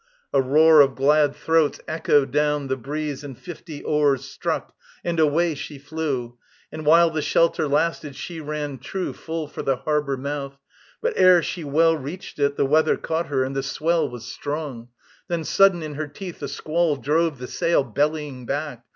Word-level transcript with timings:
A 0.33 0.41
roar 0.41 0.81
of 0.81 0.95
glad 0.95 1.35
throats 1.35 1.79
echoed 1.87 2.31
down 2.31 2.65
the 2.69 2.75
breeze 2.75 3.23
And 3.23 3.37
fifty 3.37 3.83
oars 3.83 4.25
struck, 4.25 4.73
and 5.03 5.19
away 5.19 5.53
she 5.53 5.77
flew. 5.77 6.39
And 6.71 6.87
while 6.87 7.11
the 7.11 7.21
shelter 7.21 7.67
lasted, 7.67 8.15
she 8.15 8.41
ran 8.41 8.79
true 8.79 9.13
Full 9.13 9.47
for 9.47 9.61
the 9.61 9.75
harbour 9.75 10.17
mouth; 10.17 10.57
but 11.03 11.13
ere 11.15 11.43
she 11.43 11.63
well 11.63 11.95
Reached 11.95 12.39
it, 12.39 12.55
the 12.55 12.65
weather 12.65 12.97
caught 12.97 13.27
her, 13.27 13.43
and 13.43 13.55
the 13.55 13.61
swell 13.61 14.09
Was 14.09 14.25
strong. 14.25 14.87
Then 15.27 15.43
sudden 15.43 15.83
in 15.83 15.93
her 15.93 16.07
teeth 16.07 16.41
a 16.41 16.47
squall 16.47 16.95
Drove 16.95 17.37
the 17.37 17.45
sail 17.47 17.83
bellying 17.83 18.47
back. 18.47 18.83